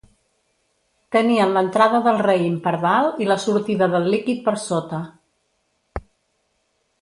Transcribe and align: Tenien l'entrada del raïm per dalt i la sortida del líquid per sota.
Tenien 1.15 1.51
l'entrada 1.57 1.99
del 2.07 2.17
raïm 2.27 2.55
per 2.63 2.73
dalt 2.85 3.21
i 3.25 3.29
la 3.33 3.37
sortida 3.45 3.89
del 3.97 4.09
líquid 4.15 4.41
per 4.49 4.55
sota. 4.65 5.03